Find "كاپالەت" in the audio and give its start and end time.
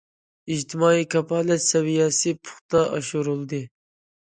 1.15-1.61